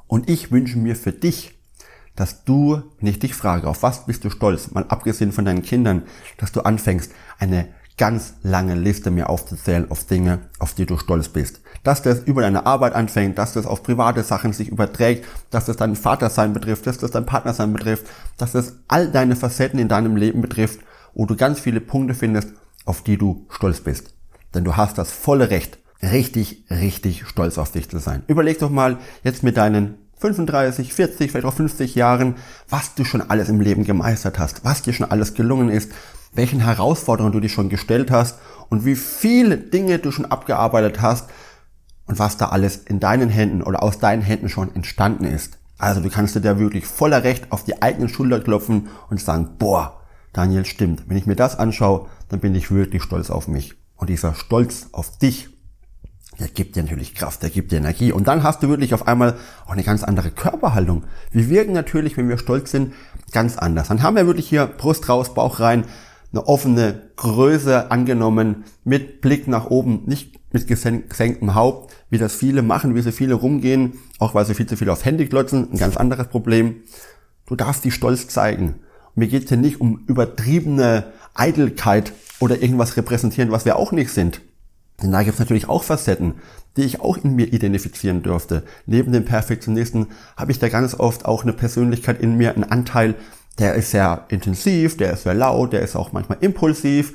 Und 0.06 0.28
ich 0.28 0.50
wünsche 0.50 0.78
mir 0.78 0.96
für 0.96 1.12
dich, 1.12 1.58
dass 2.16 2.44
du, 2.44 2.82
wenn 2.98 3.08
ich 3.08 3.20
dich 3.20 3.34
frage, 3.34 3.68
auf 3.68 3.82
was 3.82 4.06
bist 4.06 4.24
du 4.24 4.30
stolz, 4.30 4.72
mal 4.72 4.86
abgesehen 4.88 5.30
von 5.30 5.44
deinen 5.44 5.62
Kindern, 5.62 6.02
dass 6.36 6.50
du 6.50 6.62
anfängst, 6.62 7.12
eine 7.38 7.68
ganz 7.98 8.34
lange 8.42 8.74
Liste 8.74 9.10
mir 9.10 9.28
aufzuzählen 9.28 9.90
auf 9.90 10.04
Dinge, 10.04 10.38
auf 10.58 10.72
die 10.72 10.86
du 10.86 10.96
stolz 10.96 11.28
bist. 11.28 11.60
Dass 11.82 12.00
das 12.00 12.20
über 12.20 12.42
deine 12.42 12.64
Arbeit 12.64 12.94
anfängt, 12.94 13.36
dass 13.36 13.52
das 13.52 13.66
auf 13.66 13.82
private 13.82 14.22
Sachen 14.22 14.52
sich 14.52 14.68
überträgt, 14.68 15.26
dass 15.50 15.66
das 15.66 15.76
dein 15.76 15.96
Vatersein 15.96 16.52
betrifft, 16.52 16.86
dass 16.86 16.98
das 16.98 17.10
dein 17.10 17.26
Partnersein 17.26 17.72
betrifft, 17.72 18.06
dass 18.38 18.52
das 18.52 18.76
all 18.86 19.10
deine 19.10 19.36
Facetten 19.36 19.78
in 19.78 19.88
deinem 19.88 20.16
Leben 20.16 20.40
betrifft, 20.40 20.80
wo 21.12 21.26
du 21.26 21.36
ganz 21.36 21.60
viele 21.60 21.80
Punkte 21.80 22.14
findest, 22.14 22.52
auf 22.84 23.02
die 23.02 23.18
du 23.18 23.46
stolz 23.50 23.80
bist. 23.80 24.14
Denn 24.54 24.64
du 24.64 24.76
hast 24.76 24.96
das 24.96 25.10
volle 25.12 25.50
Recht, 25.50 25.78
richtig, 26.00 26.64
richtig 26.70 27.26
stolz 27.26 27.58
auf 27.58 27.72
dich 27.72 27.90
zu 27.90 27.98
sein. 27.98 28.22
Überleg 28.28 28.58
doch 28.60 28.70
mal 28.70 28.98
jetzt 29.24 29.42
mit 29.42 29.56
deinen 29.56 29.98
35, 30.18 30.92
40, 30.92 31.30
vielleicht 31.30 31.46
auch 31.46 31.54
50 31.54 31.94
Jahren, 31.94 32.36
was 32.68 32.94
du 32.94 33.04
schon 33.04 33.20
alles 33.20 33.48
im 33.48 33.60
Leben 33.60 33.84
gemeistert 33.84 34.38
hast, 34.38 34.64
was 34.64 34.82
dir 34.82 34.92
schon 34.92 35.10
alles 35.10 35.34
gelungen 35.34 35.68
ist, 35.68 35.92
welchen 36.38 36.60
Herausforderungen 36.60 37.32
du 37.32 37.40
dich 37.40 37.52
schon 37.52 37.68
gestellt 37.68 38.10
hast 38.10 38.38
und 38.70 38.84
wie 38.84 38.96
viele 38.96 39.58
Dinge 39.58 39.98
du 39.98 40.10
schon 40.10 40.24
abgearbeitet 40.24 41.02
hast 41.02 41.28
und 42.06 42.18
was 42.18 42.38
da 42.38 42.48
alles 42.48 42.76
in 42.76 43.00
deinen 43.00 43.28
Händen 43.28 43.62
oder 43.62 43.82
aus 43.82 43.98
deinen 43.98 44.22
Händen 44.22 44.48
schon 44.48 44.74
entstanden 44.74 45.24
ist. 45.24 45.58
Also 45.76 46.00
du 46.00 46.08
kannst 46.08 46.34
dir 46.34 46.40
da 46.40 46.58
wirklich 46.58 46.86
voller 46.86 47.24
Recht 47.24 47.52
auf 47.52 47.64
die 47.64 47.82
eigenen 47.82 48.08
Schulter 48.08 48.40
klopfen 48.40 48.88
und 49.10 49.20
sagen, 49.20 49.56
boah, 49.58 50.00
Daniel 50.32 50.64
stimmt. 50.64 51.04
Wenn 51.08 51.16
ich 51.16 51.26
mir 51.26 51.36
das 51.36 51.58
anschaue, 51.58 52.06
dann 52.28 52.40
bin 52.40 52.54
ich 52.54 52.70
wirklich 52.70 53.02
stolz 53.02 53.30
auf 53.30 53.48
mich. 53.48 53.74
Und 53.96 54.08
dieser 54.08 54.34
Stolz 54.34 54.88
auf 54.92 55.18
dich, 55.18 55.48
der 56.38 56.48
gibt 56.48 56.76
dir 56.76 56.82
natürlich 56.84 57.14
Kraft, 57.14 57.42
der 57.42 57.50
gibt 57.50 57.72
dir 57.72 57.78
Energie. 57.78 58.12
Und 58.12 58.28
dann 58.28 58.44
hast 58.44 58.62
du 58.62 58.68
wirklich 58.68 58.94
auf 58.94 59.08
einmal 59.08 59.34
auch 59.66 59.72
eine 59.72 59.82
ganz 59.82 60.04
andere 60.04 60.30
Körperhaltung. 60.30 61.04
Wir 61.32 61.48
wirken 61.48 61.72
natürlich, 61.72 62.16
wenn 62.16 62.28
wir 62.28 62.38
stolz 62.38 62.70
sind, 62.70 62.94
ganz 63.32 63.58
anders. 63.58 63.88
Dann 63.88 64.02
haben 64.02 64.16
wir 64.16 64.26
wirklich 64.26 64.48
hier 64.48 64.66
Brust 64.66 65.08
raus, 65.08 65.34
Bauch 65.34 65.58
rein, 65.58 65.84
eine 66.32 66.46
offene 66.46 67.10
Größe 67.16 67.90
angenommen, 67.90 68.64
mit 68.84 69.20
Blick 69.20 69.48
nach 69.48 69.70
oben, 69.70 70.02
nicht 70.06 70.38
mit 70.52 70.66
gesenktem 70.66 71.54
Haupt, 71.54 71.94
wie 72.10 72.18
das 72.18 72.34
viele 72.34 72.62
machen, 72.62 72.94
wie 72.94 73.00
so 73.00 73.12
viele 73.12 73.34
rumgehen, 73.34 73.94
auch 74.18 74.34
weil 74.34 74.44
sie 74.44 74.54
viel 74.54 74.66
zu 74.66 74.76
viel 74.76 74.90
aufs 74.90 75.04
Handy 75.04 75.26
glotzen, 75.26 75.68
ein 75.72 75.78
ganz 75.78 75.96
anderes 75.96 76.28
Problem. 76.28 76.76
Du 77.46 77.56
darfst 77.56 77.84
die 77.84 77.90
Stolz 77.90 78.28
zeigen. 78.28 78.76
Mir 79.14 79.28
geht 79.28 79.44
es 79.44 79.48
hier 79.48 79.58
nicht 79.58 79.80
um 79.80 80.04
übertriebene 80.06 81.12
Eitelkeit 81.34 82.12
oder 82.40 82.60
irgendwas 82.60 82.96
repräsentieren, 82.96 83.50
was 83.50 83.64
wir 83.64 83.76
auch 83.76 83.92
nicht 83.92 84.10
sind. 84.10 84.42
Denn 85.02 85.12
da 85.12 85.22
gibt 85.22 85.34
es 85.34 85.38
natürlich 85.38 85.68
auch 85.68 85.84
Facetten, 85.84 86.34
die 86.76 86.82
ich 86.82 87.00
auch 87.00 87.16
in 87.16 87.36
mir 87.36 87.52
identifizieren 87.52 88.22
dürfte. 88.22 88.64
Neben 88.86 89.12
dem 89.12 89.24
Perfektionisten 89.24 90.08
habe 90.36 90.50
ich 90.50 90.58
da 90.58 90.68
ganz 90.68 90.94
oft 90.94 91.24
auch 91.24 91.42
eine 91.42 91.52
Persönlichkeit 91.52 92.20
in 92.20 92.36
mir, 92.36 92.54
einen 92.54 92.64
Anteil, 92.64 93.14
der 93.58 93.74
ist 93.74 93.90
sehr 93.90 94.24
intensiv, 94.28 94.96
der 94.96 95.12
ist 95.12 95.24
sehr 95.24 95.34
laut, 95.34 95.72
der 95.72 95.82
ist 95.82 95.96
auch 95.96 96.12
manchmal 96.12 96.38
impulsiv, 96.40 97.14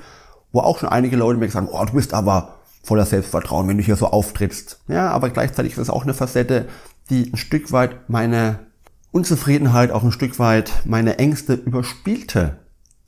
wo 0.51 0.59
auch 0.59 0.79
schon 0.79 0.89
einige 0.89 1.15
Leute 1.15 1.39
mir 1.39 1.49
sagen, 1.49 1.69
oh, 1.71 1.85
du 1.85 1.93
bist 1.93 2.13
aber 2.13 2.55
voller 2.83 3.05
Selbstvertrauen, 3.05 3.67
wenn 3.67 3.77
du 3.77 3.83
hier 3.83 3.95
so 3.95 4.07
auftrittst. 4.07 4.81
Ja, 4.87 5.09
aber 5.11 5.29
gleichzeitig 5.29 5.73
ist 5.73 5.79
es 5.79 5.89
auch 5.89 6.03
eine 6.03 6.13
Facette, 6.13 6.67
die 7.09 7.31
ein 7.31 7.37
Stück 7.37 7.71
weit 7.71 8.09
meine 8.09 8.59
Unzufriedenheit, 9.11 9.91
auch 9.91 10.03
ein 10.03 10.11
Stück 10.11 10.39
weit 10.39 10.71
meine 10.85 11.17
Ängste 11.17 11.53
überspielte. 11.53 12.57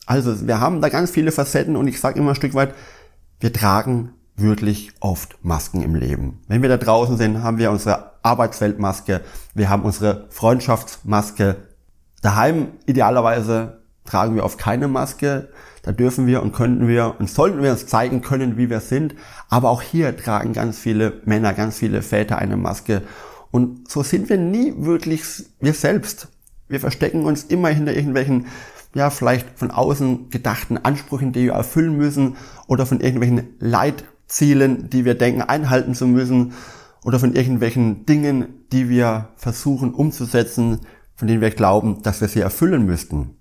Also 0.05 0.47
wir 0.47 0.59
haben 0.59 0.81
da 0.81 0.89
ganz 0.89 1.11
viele 1.11 1.31
Facetten 1.31 1.75
und 1.75 1.87
ich 1.87 1.99
sage 1.99 2.19
immer 2.19 2.31
ein 2.31 2.35
Stück 2.35 2.53
weit, 2.53 2.73
wir 3.39 3.51
tragen 3.51 4.13
wirklich 4.37 4.91
oft 4.99 5.37
Masken 5.43 5.81
im 5.81 5.95
Leben. 5.95 6.41
Wenn 6.47 6.61
wir 6.61 6.69
da 6.69 6.77
draußen 6.77 7.17
sind, 7.17 7.41
haben 7.41 7.57
wir 7.57 7.71
unsere 7.71 8.11
Arbeitsweltmaske, 8.21 9.21
wir 9.53 9.69
haben 9.69 9.83
unsere 9.83 10.27
Freundschaftsmaske. 10.29 11.57
Daheim 12.25 12.69
idealerweise 12.87 13.83
tragen 14.03 14.33
wir 14.33 14.45
oft 14.45 14.57
keine 14.57 14.87
Maske. 14.87 15.49
Da 15.83 15.91
dürfen 15.91 16.25
wir 16.25 16.41
und 16.41 16.53
könnten 16.53 16.87
wir 16.87 17.17
und 17.19 17.29
sollten 17.29 17.61
wir 17.61 17.69
uns 17.69 17.85
zeigen 17.85 18.23
können, 18.23 18.57
wie 18.57 18.67
wir 18.67 18.79
sind. 18.79 19.13
Aber 19.47 19.69
auch 19.69 19.83
hier 19.83 20.17
tragen 20.17 20.51
ganz 20.51 20.79
viele 20.79 21.21
Männer, 21.25 21.53
ganz 21.53 21.77
viele 21.77 22.01
Väter 22.01 22.39
eine 22.39 22.57
Maske. 22.57 23.03
Und 23.51 23.91
so 23.91 24.01
sind 24.01 24.27
wir 24.29 24.39
nie 24.39 24.73
wirklich 24.75 25.23
wir 25.59 25.73
selbst. 25.73 26.29
Wir 26.67 26.79
verstecken 26.79 27.25
uns 27.25 27.43
immer 27.43 27.67
hinter 27.67 27.93
irgendwelchen 27.93 28.47
ja, 28.95 29.11
vielleicht 29.11 29.59
von 29.59 29.69
außen 29.69 30.31
gedachten 30.31 30.79
Ansprüchen, 30.79 31.31
die 31.31 31.43
wir 31.43 31.53
erfüllen 31.53 31.95
müssen 31.95 32.37
oder 32.65 32.87
von 32.87 33.01
irgendwelchen 33.01 33.49
Leitzielen, 33.59 34.89
die 34.89 35.05
wir 35.05 35.13
denken, 35.13 35.43
einhalten 35.43 35.93
zu 35.93 36.07
müssen 36.07 36.53
oder 37.03 37.19
von 37.19 37.35
irgendwelchen 37.35 38.07
Dingen, 38.07 38.47
die 38.71 38.89
wir 38.89 39.29
versuchen 39.35 39.93
umzusetzen, 39.93 40.79
von 41.15 41.27
denen 41.27 41.41
wir 41.41 41.51
glauben, 41.51 42.01
dass 42.03 42.21
wir 42.21 42.27
sie 42.27 42.41
erfüllen 42.41 42.85
müssten. 42.85 43.37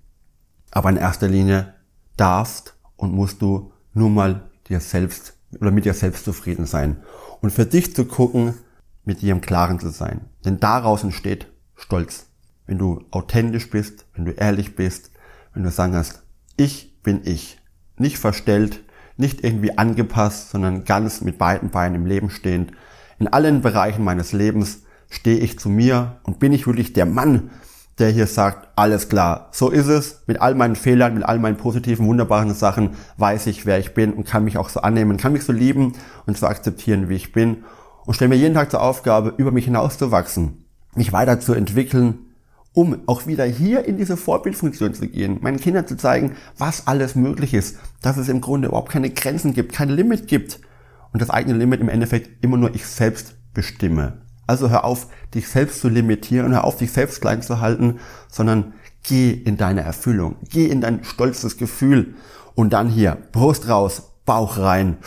Aber 0.71 0.89
in 0.89 0.97
erster 0.97 1.27
Linie 1.27 1.73
darfst 2.17 2.75
und 2.95 3.13
musst 3.13 3.41
du 3.41 3.71
nur 3.93 4.09
mal 4.09 4.49
dir 4.67 4.79
selbst 4.79 5.37
oder 5.59 5.71
mit 5.71 5.85
dir 5.85 5.93
selbst 5.93 6.25
zufrieden 6.25 6.65
sein 6.65 6.97
und 7.41 7.51
für 7.51 7.65
dich 7.65 7.95
zu 7.95 8.05
gucken, 8.05 8.55
mit 9.03 9.21
dir 9.21 9.31
im 9.31 9.41
Klaren 9.41 9.79
zu 9.79 9.89
sein. 9.89 10.21
Denn 10.43 10.59
daraus 10.59 11.03
entsteht 11.03 11.47
Stolz. 11.75 12.27
Wenn 12.65 12.77
du 12.77 13.03
authentisch 13.11 13.69
bist, 13.69 14.05
wenn 14.15 14.25
du 14.25 14.31
ehrlich 14.31 14.75
bist, 14.75 15.11
wenn 15.53 15.63
du 15.63 15.69
sagen 15.69 15.95
hast, 15.95 16.23
ich 16.57 17.01
bin 17.03 17.21
ich. 17.25 17.59
Nicht 17.97 18.17
verstellt, 18.17 18.83
nicht 19.17 19.43
irgendwie 19.43 19.77
angepasst, 19.77 20.49
sondern 20.49 20.83
ganz 20.83 21.21
mit 21.21 21.37
beiden 21.37 21.69
Beinen 21.69 21.95
im 21.95 22.05
Leben 22.05 22.29
stehend. 22.29 22.71
In 23.19 23.27
allen 23.27 23.61
Bereichen 23.61 24.03
meines 24.03 24.33
Lebens 24.33 24.81
stehe 25.09 25.37
ich 25.37 25.59
zu 25.59 25.69
mir 25.69 26.19
und 26.23 26.39
bin 26.39 26.51
ich 26.51 26.67
wirklich 26.67 26.93
der 26.93 27.05
Mann, 27.05 27.51
der 27.99 28.09
hier 28.09 28.27
sagt, 28.27 28.67
alles 28.75 29.07
klar, 29.07 29.49
so 29.51 29.69
ist 29.69 29.87
es, 29.87 30.23
mit 30.27 30.41
all 30.41 30.55
meinen 30.55 30.75
Fehlern, 30.75 31.13
mit 31.13 31.23
all 31.23 31.39
meinen 31.39 31.57
positiven, 31.57 32.07
wunderbaren 32.07 32.53
Sachen 32.53 32.91
weiß 33.17 33.47
ich, 33.47 33.65
wer 33.65 33.79
ich 33.79 33.93
bin 33.93 34.13
und 34.13 34.27
kann 34.27 34.43
mich 34.43 34.57
auch 34.57 34.69
so 34.69 34.81
annehmen, 34.81 35.17
kann 35.17 35.33
mich 35.33 35.43
so 35.43 35.53
lieben 35.53 35.93
und 36.25 36.37
so 36.37 36.47
akzeptieren, 36.47 37.07
wie 37.07 37.15
ich 37.15 37.31
bin. 37.31 37.63
Und 38.05 38.13
stelle 38.13 38.29
mir 38.29 38.35
jeden 38.35 38.53
Tag 38.53 38.69
zur 38.69 38.81
Aufgabe, 38.81 39.33
über 39.37 39.51
mich 39.51 39.65
hinauszuwachsen, 39.65 40.65
mich 40.95 41.13
weiterzuentwickeln 41.13 42.25
um 42.75 43.03
auch 43.07 43.25
wieder 43.25 43.45
hier 43.45 43.85
in 43.85 43.97
diese 43.97 44.17
Vorbildfunktion 44.17 44.93
zu 44.93 45.07
gehen, 45.07 45.39
meinen 45.41 45.59
Kindern 45.59 45.87
zu 45.87 45.95
zeigen, 45.95 46.35
was 46.57 46.87
alles 46.87 47.15
möglich 47.15 47.53
ist, 47.53 47.77
dass 48.01 48.17
es 48.17 48.27
im 48.27 48.41
Grunde 48.41 48.67
überhaupt 48.67 48.91
keine 48.91 49.09
Grenzen 49.09 49.53
gibt, 49.53 49.71
kein 49.73 49.89
Limit 49.89 50.27
gibt. 50.27 50.59
Und 51.13 51.21
das 51.21 51.29
eigene 51.29 51.57
Limit 51.57 51.79
im 51.79 51.87
Endeffekt 51.87 52.43
immer 52.43 52.57
nur 52.57 52.75
ich 52.75 52.85
selbst 52.85 53.35
bestimme. 53.53 54.24
Also 54.47 54.69
hör 54.69 54.83
auf, 54.83 55.07
dich 55.33 55.47
selbst 55.47 55.81
zu 55.81 55.89
limitieren, 55.89 56.51
hör 56.53 56.63
auf, 56.63 56.77
dich 56.77 56.91
selbst 56.91 57.21
klein 57.21 57.41
zu 57.41 57.59
halten, 57.61 57.99
sondern 58.29 58.73
geh 59.03 59.31
in 59.31 59.57
deine 59.57 59.81
Erfüllung, 59.81 60.35
geh 60.49 60.67
in 60.67 60.81
dein 60.81 61.03
stolzes 61.03 61.57
Gefühl 61.57 62.15
und 62.53 62.73
dann 62.73 62.89
hier 62.89 63.17
Brust 63.31 63.67
raus, 63.69 64.11
Bauch 64.25 64.57
rein, 64.57 64.97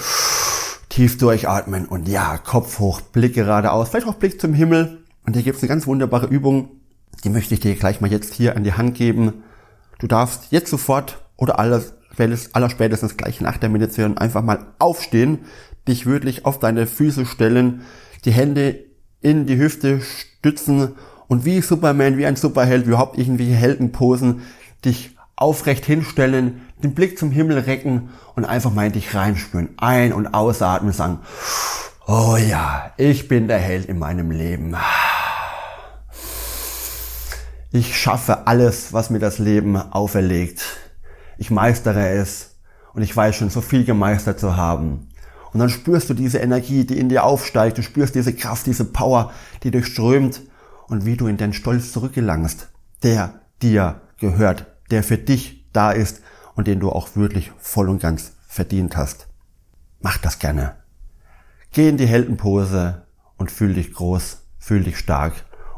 tief 0.88 1.18
durchatmen 1.18 1.87
und 1.87 2.09
ja, 2.09 2.38
Kopf 2.38 2.78
hoch, 2.78 3.00
Blick 3.00 3.35
geradeaus, 3.35 3.88
vielleicht 3.88 4.07
auch 4.07 4.14
Blick 4.14 4.40
zum 4.40 4.54
Himmel. 4.54 4.99
Und 5.26 5.35
hier 5.35 5.42
gibt's 5.42 5.62
eine 5.62 5.68
ganz 5.68 5.87
wunderbare 5.87 6.26
Übung, 6.26 6.71
die 7.25 7.30
möchte 7.30 7.54
ich 7.54 7.61
dir 7.61 7.75
gleich 7.75 8.00
mal 8.00 8.11
jetzt 8.11 8.35
hier 8.35 8.57
an 8.57 8.64
die 8.64 8.75
Hand 8.75 8.95
geben. 8.95 9.42
Du 9.99 10.07
darfst 10.07 10.50
jetzt 10.50 10.71
sofort 10.71 11.23
oder 11.37 11.59
alles, 11.59 11.95
aller 12.52 12.71
spätestens 12.71 13.16
gleich 13.16 13.40
nach 13.40 13.57
der 13.57 13.68
Meditation 13.68 14.18
einfach 14.18 14.42
mal 14.42 14.66
aufstehen, 14.78 15.40
dich 15.87 16.07
wirklich 16.07 16.45
auf 16.45 16.59
deine 16.59 16.87
Füße 16.87 17.26
stellen, 17.26 17.83
die 18.25 18.33
Hände 18.33 18.88
in 19.20 19.46
die 19.46 19.58
Hüfte 19.58 20.00
stützen 20.00 20.94
und 21.26 21.44
wie 21.44 21.60
Superman, 21.60 22.16
wie 22.16 22.26
ein 22.26 22.37
Superheld, 22.37 22.87
überhaupt 22.87 23.18
irgendwelche 23.18 23.54
Heldenposen, 23.54 24.42
dich 24.84 25.16
aufrecht 25.37 25.84
hinstellen, 25.84 26.62
den 26.82 26.94
Blick 26.94 27.18
zum 27.18 27.30
Himmel 27.30 27.58
recken 27.58 28.10
und 28.34 28.44
einfach 28.44 28.72
mal 28.72 28.87
in 28.87 28.92
dich 28.92 29.14
reinspüren. 29.14 29.70
Ein- 29.76 30.12
und 30.12 30.28
ausatmen 30.34 30.92
sagen, 30.92 31.20
oh 32.06 32.37
ja, 32.37 32.92
ich 32.96 33.28
bin 33.28 33.48
der 33.48 33.58
Held 33.58 33.87
in 33.87 33.98
meinem 33.98 34.30
Leben. 34.30 34.76
Ich 37.70 37.98
schaffe 37.98 38.46
alles, 38.46 38.92
was 38.92 39.10
mir 39.10 39.18
das 39.18 39.38
Leben 39.38 39.76
auferlegt. 39.76 40.62
Ich 41.37 41.50
meistere 41.50 42.08
es 42.08 42.56
und 42.94 43.02
ich 43.02 43.14
weiß 43.14 43.37
schon 43.37 43.50
so 43.50 43.60
viel 43.60 43.84
gemeistert 43.84 44.40
zu 44.40 44.56
haben. 44.56 45.07
Und 45.52 45.60
dann 45.60 45.70
spürst 45.70 46.10
du 46.10 46.14
diese 46.14 46.38
Energie, 46.38 46.84
die 46.84 46.98
in 46.98 47.08
dir 47.08 47.24
aufsteigt. 47.24 47.78
Du 47.78 47.82
spürst 47.82 48.14
diese 48.14 48.34
Kraft, 48.34 48.66
diese 48.66 48.84
Power, 48.84 49.32
die 49.62 49.70
durchströmt 49.70 50.42
und 50.88 51.04
wie 51.06 51.16
du 51.16 51.26
in 51.26 51.36
deinen 51.36 51.52
Stolz 51.52 51.92
zurückgelangst, 51.92 52.68
der 53.02 53.40
dir 53.62 54.00
gehört, 54.18 54.66
der 54.90 55.02
für 55.02 55.18
dich 55.18 55.68
da 55.72 55.92
ist 55.92 56.22
und 56.54 56.66
den 56.66 56.80
du 56.80 56.90
auch 56.90 57.16
wirklich 57.16 57.52
voll 57.58 57.88
und 57.88 58.00
ganz 58.00 58.32
verdient 58.46 58.96
hast. 58.96 59.28
Mach 60.00 60.18
das 60.18 60.38
gerne. 60.38 60.76
Geh 61.72 61.88
in 61.88 61.96
die 61.96 62.06
Heldenpose 62.06 63.06
und 63.36 63.50
fühl 63.50 63.74
dich 63.74 63.92
groß, 63.92 64.46
fühl 64.58 64.82
dich 64.82 64.98
stark 64.98 65.34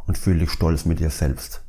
und 0.07 0.19
fühl 0.19 0.39
dich 0.39 0.51
stolz 0.51 0.85
mit 0.85 1.01
dir 1.01 1.11
selbst. 1.11 1.63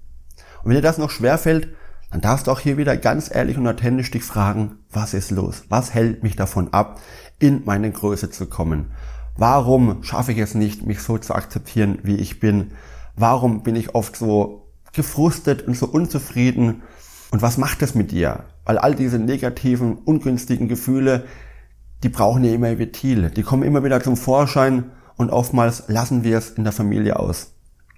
Und 0.64 0.70
wenn 0.70 0.76
dir 0.76 0.82
das 0.82 0.98
noch 0.98 1.10
schwerfällt, 1.10 1.70
dann 2.12 2.22
darfst 2.22 2.48
du 2.48 2.52
auch 2.52 2.60
hier 2.60 2.78
wieder 2.78 2.98
ganz 2.98 3.34
ehrlich 3.34 3.58
und 3.58 3.68
authentisch 3.68 4.12
dich 4.12 4.24
fragen, 4.24 4.80
was 4.92 5.14
ist 5.14 5.32
los? 5.32 5.64
Was 5.70 5.94
hält 5.94 6.24
mich 6.24 6.36
davon 6.36 6.74
ab, 6.74 7.00
in 7.42 7.64
meine 7.66 7.92
Größe 7.92 8.30
zu 8.30 8.46
kommen? 8.46 8.92
Warum 9.36 10.04
schaffe 10.04 10.32
ich 10.32 10.38
es 10.38 10.56
nicht, 10.56 10.86
mich 10.86 11.02
so 11.02 11.18
zu 11.18 11.34
akzeptieren, 11.34 12.00
wie 12.04 12.16
ich 12.16 12.40
bin? 12.40 12.72
Warum 13.16 13.64
bin 13.64 13.76
ich 13.76 13.96
oft 13.96 14.16
so 14.16 14.72
gefrustet 14.94 15.68
und 15.68 15.76
so 15.76 15.88
unzufrieden? 15.88 16.84
Und 17.32 17.42
was 17.42 17.58
macht 17.58 17.82
es 17.82 17.96
mit 17.96 18.12
dir? 18.12 18.44
Weil 18.66 18.78
all 18.78 18.94
diese 18.94 19.18
negativen, 19.18 19.98
ungünstigen 19.98 20.68
Gefühle, 20.68 21.26
die 22.04 22.10
brauchen 22.10 22.44
ja 22.44 22.54
immer 22.54 22.78
Ventil. 22.78 23.32
Die 23.32 23.44
kommen 23.44 23.64
immer 23.64 23.84
wieder 23.84 24.02
zum 24.02 24.18
Vorschein 24.18 24.92
und 25.18 25.30
oftmals 25.30 25.86
lassen 25.88 26.24
wir 26.24 26.38
es 26.38 26.52
in 26.52 26.64
der 26.64 26.74
Familie 26.74 27.20
aus. 27.20 27.54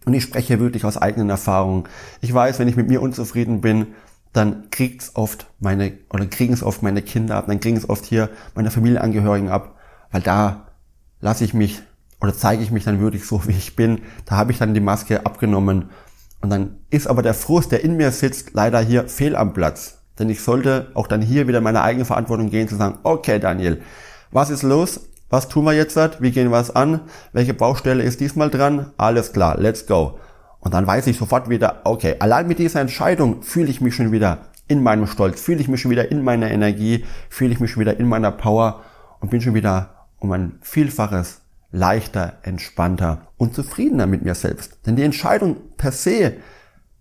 Und 0.05 0.13
ich 0.13 0.23
spreche 0.23 0.59
wirklich 0.59 0.85
aus 0.85 0.97
eigenen 0.97 1.29
Erfahrungen. 1.29 1.85
Ich 2.21 2.33
weiß, 2.33 2.59
wenn 2.59 2.67
ich 2.67 2.75
mit 2.75 2.89
mir 2.89 3.01
unzufrieden 3.01 3.61
bin, 3.61 3.87
dann 4.33 4.69
kriegt's 4.71 5.11
oft 5.15 5.47
meine, 5.59 5.93
oder 6.11 6.25
kriegen 6.25 6.53
es 6.53 6.63
oft 6.63 6.81
meine 6.81 7.01
Kinder 7.01 7.35
ab, 7.35 7.45
dann 7.47 7.59
kriegen 7.59 7.77
es 7.77 7.87
oft 7.89 8.05
hier 8.05 8.29
meine 8.55 8.71
Familienangehörigen 8.71 9.49
ab, 9.49 9.75
weil 10.11 10.21
da 10.21 10.67
lasse 11.21 11.45
ich 11.45 11.53
mich 11.53 11.81
oder 12.19 12.33
zeige 12.33 12.63
ich 12.63 12.71
mich 12.71 12.83
dann 12.83 12.99
wirklich 12.99 13.25
so, 13.25 13.47
wie 13.47 13.51
ich 13.51 13.75
bin. 13.75 14.01
Da 14.25 14.35
habe 14.35 14.51
ich 14.51 14.57
dann 14.57 14.73
die 14.73 14.79
Maske 14.79 15.25
abgenommen 15.25 15.89
und 16.41 16.49
dann 16.49 16.77
ist 16.89 17.07
aber 17.07 17.21
der 17.21 17.33
Frust, 17.33 17.71
der 17.71 17.83
in 17.83 17.95
mir 17.95 18.11
sitzt, 18.11 18.53
leider 18.53 18.79
hier 18.79 19.07
fehl 19.07 19.35
am 19.35 19.53
Platz. 19.53 19.99
Denn 20.19 20.29
ich 20.29 20.41
sollte 20.41 20.91
auch 20.93 21.07
dann 21.07 21.21
hier 21.21 21.47
wieder 21.47 21.61
meine 21.61 21.81
eigene 21.81 22.05
Verantwortung 22.05 22.49
gehen, 22.49 22.67
zu 22.67 22.75
sagen, 22.75 22.99
okay 23.03 23.39
Daniel, 23.39 23.81
was 24.31 24.49
ist 24.49 24.63
los? 24.63 25.01
Was 25.29 25.47
tun 25.47 25.65
wir 25.65 25.73
jetzt? 25.73 25.97
Wie 26.21 26.31
gehen 26.31 26.51
wir 26.51 26.59
es 26.59 26.75
an? 26.75 27.01
Welche 27.31 27.53
Baustelle 27.53 28.03
ist 28.03 28.19
diesmal 28.19 28.49
dran? 28.49 28.91
Alles 28.97 29.33
klar, 29.33 29.57
let's 29.59 29.87
go. 29.87 30.19
Und 30.63 30.73
dann 30.73 30.87
weiß 30.87 31.07
ich 31.07 31.17
sofort 31.17 31.49
wieder, 31.49 31.81
okay, 31.83 32.15
allein 32.19 32.47
mit 32.47 32.57
dieser 32.57 32.79
Entscheidung 32.79 33.43
fühle 33.43 33.69
ich 33.69 33.81
mich 33.81 33.95
schon 33.95 34.13
wieder 34.13 34.47
in 34.69 34.81
meinem 34.81 35.07
Stolz, 35.07 35.41
fühle 35.41 35.59
ich 35.59 35.67
mich 35.67 35.81
schon 35.81 35.91
wieder 35.91 36.09
in 36.09 36.23
meiner 36.23 36.49
Energie, 36.49 37.03
fühle 37.29 37.51
ich 37.51 37.59
mich 37.59 37.71
schon 37.71 37.81
wieder 37.81 37.99
in 37.99 38.07
meiner 38.07 38.31
Power 38.31 38.81
und 39.19 39.29
bin 39.29 39.41
schon 39.41 39.55
wieder 39.55 40.07
um 40.19 40.31
ein 40.31 40.59
Vielfaches 40.61 41.41
leichter, 41.73 42.37
entspannter 42.43 43.27
und 43.35 43.53
zufriedener 43.53 44.07
mit 44.07 44.23
mir 44.23 44.35
selbst. 44.35 44.77
Denn 44.85 44.95
die 44.95 45.03
Entscheidung 45.03 45.57
per 45.75 45.91
se 45.91 46.35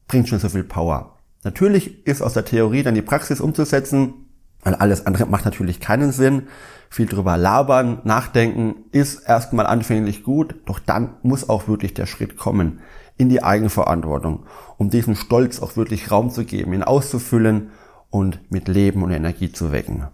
bringt 0.08 0.28
schon 0.28 0.40
so 0.40 0.48
viel 0.48 0.64
Power. 0.64 1.18
Natürlich 1.44 2.04
ist 2.04 2.20
aus 2.20 2.34
der 2.34 2.44
Theorie 2.44 2.82
dann 2.82 2.96
die 2.96 3.02
Praxis 3.02 3.40
umzusetzen, 3.40 4.21
weil 4.62 4.74
alles 4.74 5.06
andere 5.06 5.26
macht 5.26 5.44
natürlich 5.44 5.80
keinen 5.80 6.12
Sinn 6.12 6.48
viel 6.92 7.06
drüber 7.06 7.38
labern, 7.38 8.02
nachdenken, 8.04 8.84
ist 8.92 9.26
erstmal 9.26 9.66
anfänglich 9.66 10.22
gut, 10.22 10.56
doch 10.66 10.78
dann 10.78 11.14
muss 11.22 11.48
auch 11.48 11.66
wirklich 11.66 11.94
der 11.94 12.04
Schritt 12.04 12.36
kommen 12.36 12.80
in 13.16 13.30
die 13.30 13.42
Eigenverantwortung, 13.42 14.44
um 14.76 14.90
diesem 14.90 15.16
Stolz 15.16 15.60
auch 15.60 15.76
wirklich 15.76 16.10
Raum 16.10 16.30
zu 16.30 16.44
geben, 16.44 16.74
ihn 16.74 16.82
auszufüllen 16.82 17.70
und 18.10 18.50
mit 18.50 18.68
Leben 18.68 19.02
und 19.02 19.10
Energie 19.10 19.50
zu 19.50 19.72
wecken. 19.72 20.08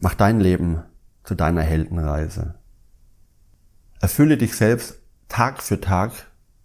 Mach 0.00 0.14
dein 0.14 0.40
Leben 0.40 0.82
zu 1.22 1.36
deiner 1.36 1.62
Heldenreise. 1.62 2.56
Erfülle 4.00 4.36
dich 4.36 4.56
selbst 4.56 5.00
Tag 5.28 5.62
für 5.62 5.80
Tag, 5.80 6.10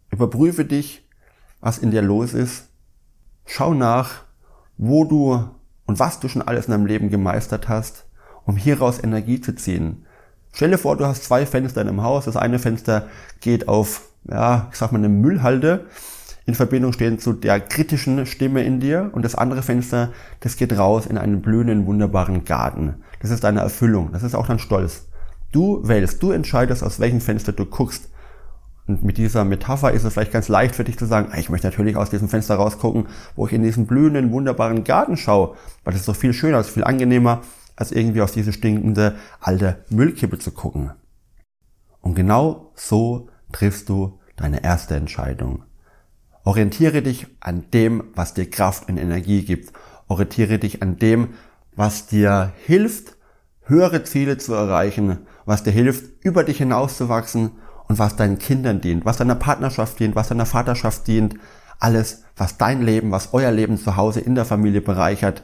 überprüfe 0.09 0.65
dich, 0.65 1.07
was 1.59 1.77
in 1.77 1.91
dir 1.91 2.01
los 2.01 2.33
ist, 2.33 2.69
schau 3.45 3.75
nach, 3.75 4.23
wo 4.77 5.05
du 5.05 5.47
und 5.87 5.99
was 5.99 6.19
du 6.19 6.27
schon 6.27 6.43
alles 6.43 6.67
in 6.67 6.71
deinem 6.71 6.85
Leben 6.85 7.09
gemeistert 7.09 7.67
hast 7.67 8.05
um 8.47 8.55
hieraus 8.55 9.03
Energie 9.03 9.39
zu 9.39 9.53
ziehen. 9.53 10.05
Stell 10.53 10.71
dir 10.71 10.79
vor, 10.79 10.97
du 10.97 11.05
hast 11.05 11.25
zwei 11.25 11.45
Fenster 11.45 11.81
in 11.81 11.89
einem 11.89 12.01
Haus. 12.01 12.25
Das 12.25 12.37
eine 12.37 12.57
Fenster 12.57 13.07
geht 13.41 13.67
auf, 13.67 14.09
ja, 14.23 14.69
ich 14.71 14.77
sag 14.77 14.91
mal, 14.91 14.97
eine 14.97 15.09
Müllhalde 15.09 15.85
in 16.45 16.55
Verbindung 16.55 16.93
stehen 16.93 17.19
zu 17.19 17.33
der 17.33 17.59
kritischen 17.59 18.25
Stimme 18.25 18.63
in 18.63 18.79
dir 18.79 19.11
und 19.11 19.23
das 19.23 19.35
andere 19.35 19.61
Fenster, 19.61 20.13
das 20.39 20.55
geht 20.55 20.75
raus 20.77 21.05
in 21.05 21.17
einen 21.17 21.41
blühenden, 21.41 21.85
wunderbaren 21.85 22.45
Garten. 22.45 22.95
Das 23.21 23.31
ist 23.31 23.43
deine 23.43 23.59
Erfüllung. 23.59 24.13
Das 24.13 24.23
ist 24.23 24.33
auch 24.33 24.47
dein 24.47 24.59
Stolz. 24.59 25.07
Du 25.51 25.85
wählst, 25.85 26.23
du 26.23 26.31
entscheidest, 26.31 26.83
aus 26.83 27.01
welchem 27.01 27.19
Fenster 27.19 27.51
du 27.51 27.65
guckst. 27.65 28.09
Und 28.87 29.03
mit 29.03 29.17
dieser 29.17 29.43
Metapher 29.43 29.91
ist 29.91 30.05
es 30.05 30.13
vielleicht 30.13 30.31
ganz 30.31 30.47
leicht 30.47 30.75
für 30.75 30.85
dich 30.85 30.97
zu 30.97 31.05
sagen, 31.05 31.31
ich 31.37 31.49
möchte 31.49 31.67
natürlich 31.67 31.97
aus 31.97 32.09
diesem 32.09 32.29
Fenster 32.29 32.55
rausgucken, 32.55 33.07
wo 33.35 33.45
ich 33.45 33.53
in 33.53 33.61
diesen 33.61 33.85
blühenden, 33.85 34.31
wunderbaren 34.31 34.85
Garten 34.85 35.17
schaue, 35.17 35.55
weil 35.83 35.91
das 35.91 36.01
ist 36.01 36.07
doch 36.07 36.15
viel 36.15 36.33
schöner, 36.33 36.61
ist 36.61 36.69
viel 36.69 36.85
angenehmer, 36.85 37.41
als 37.75 37.91
irgendwie 37.91 38.21
auf 38.21 38.31
diese 38.31 38.53
stinkende 38.53 39.15
alte 39.41 39.83
Müllkippe 39.89 40.39
zu 40.39 40.51
gucken. 40.51 40.91
Und 41.99 42.15
genau 42.15 42.71
so 42.75 43.27
triffst 43.51 43.89
du 43.89 44.19
deine 44.37 44.63
erste 44.63 44.95
Entscheidung. 44.95 45.63
Orientiere 46.45 47.01
dich 47.01 47.27
an 47.41 47.65
dem, 47.73 48.05
was 48.15 48.33
dir 48.33 48.49
Kraft 48.49 48.87
und 48.87 48.97
Energie 48.97 49.43
gibt. 49.43 49.73
Orientiere 50.07 50.59
dich 50.59 50.81
an 50.81 50.97
dem, 50.97 51.33
was 51.75 52.07
dir 52.07 52.53
hilft, 52.65 53.17
höhere 53.63 54.05
Ziele 54.05 54.37
zu 54.37 54.53
erreichen, 54.53 55.19
was 55.45 55.63
dir 55.63 55.71
hilft, 55.71 56.05
über 56.23 56.45
dich 56.45 56.59
hinauszuwachsen 56.59 57.51
und 57.87 57.99
was 57.99 58.15
deinen 58.15 58.39
Kindern 58.39 58.81
dient, 58.81 59.05
was 59.05 59.17
deiner 59.17 59.35
Partnerschaft 59.35 59.99
dient, 59.99 60.15
was 60.15 60.29
deiner 60.29 60.45
Vaterschaft 60.45 61.07
dient. 61.07 61.35
Alles, 61.79 62.23
was 62.35 62.57
dein 62.57 62.81
Leben, 62.81 63.11
was 63.11 63.33
euer 63.33 63.51
Leben 63.51 63.77
zu 63.77 63.95
Hause 63.95 64.19
in 64.19 64.35
der 64.35 64.45
Familie 64.45 64.81
bereichert, 64.81 65.43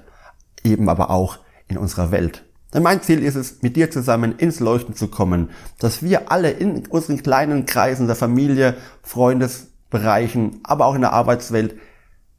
eben 0.64 0.90
aber 0.90 1.10
auch 1.10 1.38
in 1.68 1.78
unserer 1.78 2.12
Welt. 2.12 2.44
Denn 2.74 2.84
mein 2.84 3.02
Ziel 3.04 3.22
ist 3.22 3.36
es, 3.36 3.62
mit 3.62 3.76
dir 3.76 3.92
zusammen 3.92 4.36
ins 4.38 4.60
Leuchten 4.60 4.96
zu 4.96 5.08
kommen, 5.08 5.52
dass 5.78 6.02
wir 6.02 6.32
alle 6.32 6.50
in 6.50 6.88
unseren 6.88 7.22
kleinen 7.22 7.66
Kreisen 7.68 8.08
der 8.08 8.16
Familie, 8.16 8.76
Freundesbereichen, 9.04 10.60
aber 10.64 10.88
auch 10.88 10.96
in 10.96 11.02
der 11.02 11.14
Arbeitswelt 11.14 11.76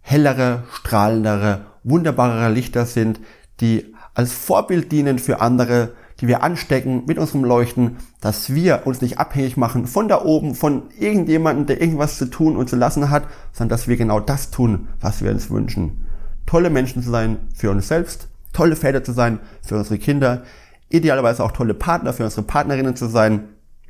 hellere, 0.00 0.64
strahlendere, 0.72 1.66
wunderbarere 1.84 2.52
Lichter 2.52 2.84
sind, 2.84 3.20
die 3.60 3.94
als 4.12 4.32
Vorbild 4.32 4.90
dienen 4.90 5.18
für 5.18 5.40
andere, 5.40 5.92
die 6.20 6.28
wir 6.28 6.42
anstecken 6.42 7.04
mit 7.06 7.18
unserem 7.18 7.44
Leuchten, 7.44 7.96
dass 8.20 8.54
wir 8.54 8.82
uns 8.86 9.00
nicht 9.00 9.18
abhängig 9.18 9.56
machen 9.56 9.86
von 9.86 10.08
da 10.08 10.22
oben, 10.22 10.54
von 10.54 10.84
irgendjemandem, 10.98 11.66
der 11.66 11.80
irgendwas 11.80 12.18
zu 12.18 12.26
tun 12.26 12.56
und 12.56 12.68
zu 12.68 12.76
lassen 12.76 13.10
hat, 13.10 13.24
sondern 13.52 13.70
dass 13.70 13.88
wir 13.88 13.96
genau 13.96 14.20
das 14.20 14.50
tun, 14.50 14.88
was 15.00 15.22
wir 15.22 15.30
uns 15.30 15.50
wünschen. 15.50 16.06
Tolle 16.46 16.70
Menschen 16.70 17.02
zu 17.02 17.10
sein 17.10 17.38
für 17.54 17.70
uns 17.70 17.88
selbst, 17.88 18.28
tolle 18.52 18.76
Väter 18.76 19.02
zu 19.02 19.12
sein 19.12 19.40
für 19.62 19.76
unsere 19.76 19.98
Kinder, 19.98 20.42
idealerweise 20.88 21.42
auch 21.42 21.52
tolle 21.52 21.74
Partner 21.74 22.12
für 22.12 22.24
unsere 22.24 22.42
Partnerinnen 22.42 22.96
zu 22.96 23.06
sein 23.06 23.48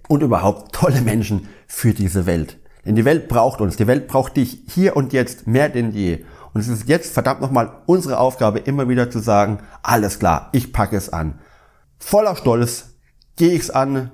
und 0.08 0.22
überhaupt 0.22 0.74
tolle 0.74 1.02
Menschen 1.02 1.48
für 1.66 1.92
diese 1.92 2.26
Welt. 2.26 2.58
Denn 2.86 2.96
die 2.96 3.04
Welt 3.04 3.28
braucht 3.28 3.60
uns, 3.60 3.76
die 3.76 3.86
Welt 3.86 4.08
braucht 4.08 4.36
dich 4.36 4.62
hier 4.68 4.96
und 4.96 5.12
jetzt 5.12 5.46
mehr 5.46 5.68
denn 5.68 5.92
je. 5.92 6.24
Und 6.52 6.60
es 6.60 6.68
ist 6.68 6.88
jetzt 6.88 7.12
verdammt 7.12 7.40
nochmal 7.40 7.78
unsere 7.86 8.18
Aufgabe, 8.18 8.60
immer 8.60 8.88
wieder 8.88 9.10
zu 9.10 9.18
sagen, 9.18 9.58
alles 9.82 10.18
klar, 10.18 10.50
ich 10.52 10.72
packe 10.72 10.96
es 10.96 11.12
an. 11.12 11.38
Voller 12.06 12.36
Stolz 12.36 12.96
gehe 13.36 13.54
ich 13.54 13.62
es 13.62 13.70
an, 13.70 14.10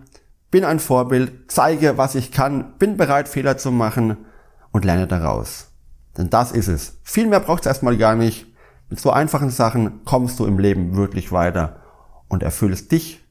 bin 0.53 0.65
ein 0.65 0.79
Vorbild, 0.79 1.51
zeige, 1.51 1.99
was 1.99 2.15
ich 2.15 2.31
kann, 2.31 2.79
bin 2.79 2.97
bereit, 2.97 3.27
Fehler 3.27 3.59
zu 3.59 3.73
machen 3.73 4.17
und 4.71 4.85
lerne 4.85 5.09
daraus. 5.09 5.73
Denn 6.17 6.31
das 6.31 6.53
ist 6.53 6.69
es. 6.69 7.01
Viel 7.03 7.27
mehr 7.27 7.41
braucht 7.41 7.63
es 7.63 7.67
erstmal 7.67 7.97
gar 7.97 8.15
nicht. 8.15 8.47
Mit 8.91 9.01
so 9.01 9.11
einfachen 9.11 9.51
Sachen 9.51 10.05
kommst 10.05 10.39
du 10.39 10.47
im 10.47 10.61
Leben 10.61 10.95
wirklich 10.95 11.33
weiter 11.33 11.83
und 12.29 12.45
erfüllst 12.45 12.93
dich 12.93 13.27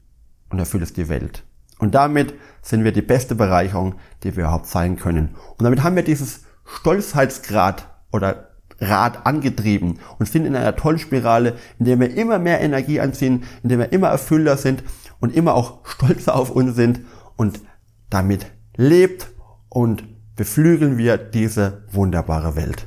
und 0.50 0.58
erfüllst 0.58 0.98
die 0.98 1.08
Welt. 1.08 1.42
Und 1.78 1.94
damit 1.94 2.34
sind 2.60 2.84
wir 2.84 2.92
die 2.92 3.00
beste 3.00 3.34
Bereicherung, 3.34 3.94
die 4.22 4.36
wir 4.36 4.44
überhaupt 4.44 4.66
sein 4.66 4.96
können. 4.96 5.36
Und 5.56 5.64
damit 5.64 5.82
haben 5.82 5.96
wir 5.96 6.04
dieses 6.04 6.42
Stolzheitsgrad 6.66 7.88
oder 8.12 8.49
Rad 8.80 9.26
angetrieben 9.26 9.98
und 10.18 10.28
sind 10.28 10.46
in 10.46 10.56
einer 10.56 10.76
tollen 10.76 10.98
Spirale, 10.98 11.54
in 11.78 11.86
der 11.86 12.00
wir 12.00 12.14
immer 12.14 12.38
mehr 12.38 12.60
Energie 12.60 13.00
anziehen, 13.00 13.44
in 13.62 13.68
der 13.68 13.78
wir 13.78 13.92
immer 13.92 14.08
erfüller 14.08 14.56
sind 14.56 14.82
und 15.20 15.34
immer 15.34 15.54
auch 15.54 15.84
stolzer 15.84 16.34
auf 16.34 16.50
uns 16.50 16.76
sind 16.76 17.00
und 17.36 17.60
damit 18.08 18.46
lebt 18.76 19.28
und 19.68 20.04
beflügeln 20.36 20.96
wir 20.96 21.18
diese 21.18 21.84
wunderbare 21.92 22.56
Welt. 22.56 22.86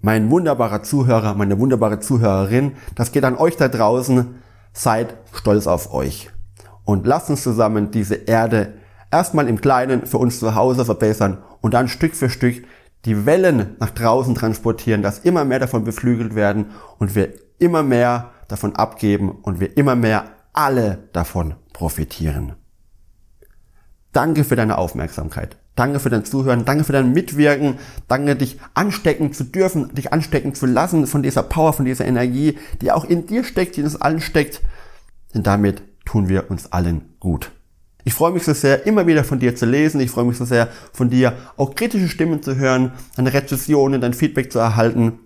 Mein 0.00 0.30
wunderbarer 0.30 0.82
Zuhörer, 0.82 1.34
meine 1.34 1.58
wunderbare 1.58 1.98
Zuhörerin, 1.98 2.72
das 2.94 3.10
geht 3.10 3.24
an 3.24 3.36
euch 3.36 3.56
da 3.56 3.68
draußen. 3.68 4.36
Seid 4.72 5.16
stolz 5.32 5.66
auf 5.66 5.92
euch. 5.92 6.30
Und 6.84 7.06
lasst 7.06 7.30
uns 7.30 7.42
zusammen 7.42 7.90
diese 7.90 8.14
Erde 8.14 8.74
erstmal 9.10 9.48
im 9.48 9.60
Kleinen 9.60 10.06
für 10.06 10.18
uns 10.18 10.38
zu 10.38 10.54
Hause 10.54 10.84
verbessern 10.84 11.38
und 11.60 11.74
dann 11.74 11.88
Stück 11.88 12.14
für 12.14 12.30
Stück 12.30 12.62
die 13.04 13.26
Wellen 13.26 13.76
nach 13.78 13.90
draußen 13.90 14.34
transportieren, 14.34 15.02
dass 15.02 15.20
immer 15.20 15.44
mehr 15.44 15.58
davon 15.58 15.84
beflügelt 15.84 16.34
werden 16.34 16.66
und 16.98 17.14
wir 17.14 17.32
immer 17.58 17.82
mehr 17.82 18.30
davon 18.48 18.76
abgeben 18.76 19.30
und 19.30 19.60
wir 19.60 19.76
immer 19.76 19.94
mehr 19.94 20.24
alle 20.52 21.08
davon 21.12 21.54
profitieren. 21.72 22.54
Danke 24.12 24.44
für 24.44 24.56
deine 24.56 24.78
Aufmerksamkeit. 24.78 25.56
Danke 25.76 26.00
für 26.00 26.10
dein 26.10 26.24
Zuhören. 26.24 26.64
Danke 26.64 26.82
für 26.82 26.92
dein 26.92 27.12
Mitwirken. 27.12 27.78
Danke, 28.08 28.34
dich 28.34 28.58
anstecken 28.74 29.32
zu 29.32 29.44
dürfen, 29.44 29.94
dich 29.94 30.12
anstecken 30.12 30.54
zu 30.54 30.66
lassen 30.66 31.06
von 31.06 31.22
dieser 31.22 31.44
Power, 31.44 31.72
von 31.72 31.84
dieser 31.84 32.04
Energie, 32.04 32.58
die 32.80 32.90
auch 32.90 33.04
in 33.04 33.26
dir 33.26 33.44
steckt, 33.44 33.76
die 33.76 33.82
uns 33.84 33.94
allen 33.94 34.20
steckt. 34.20 34.60
Denn 35.34 35.44
damit 35.44 35.82
tun 36.04 36.28
wir 36.28 36.50
uns 36.50 36.72
allen 36.72 37.14
gut. 37.20 37.52
Ich 38.08 38.14
freue 38.14 38.32
mich 38.32 38.44
so 38.44 38.54
sehr, 38.54 38.86
immer 38.86 39.06
wieder 39.06 39.22
von 39.22 39.38
dir 39.38 39.54
zu 39.54 39.66
lesen. 39.66 40.00
Ich 40.00 40.10
freue 40.10 40.24
mich 40.24 40.38
so 40.38 40.46
sehr, 40.46 40.68
von 40.94 41.10
dir 41.10 41.34
auch 41.58 41.74
kritische 41.74 42.08
Stimmen 42.08 42.42
zu 42.42 42.56
hören, 42.56 42.92
deine 43.16 43.34
Rezessionen, 43.34 44.00
dein 44.00 44.14
Feedback 44.14 44.50
zu 44.50 44.58
erhalten. 44.58 45.18